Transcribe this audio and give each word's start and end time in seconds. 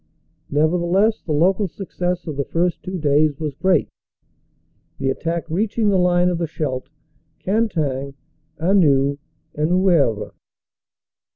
Nevertheless 0.49 1.21
the 1.21 1.31
local 1.31 1.67
success 1.67 2.25
of 2.25 2.35
the 2.35 2.43
first 2.43 2.81
two 2.81 2.97
days 2.97 3.39
was 3.39 3.53
great, 3.53 3.87
the 4.97 5.11
attack 5.11 5.47
reaching 5.47 5.89
the 5.89 5.99
line 5.99 6.27
of 6.29 6.39
the 6.39 6.47
Scheldt, 6.47 6.89
Cantaing, 7.39 8.15
Anneux 8.59 9.19
and 9.53 9.69
Moeuvres. 9.73 10.33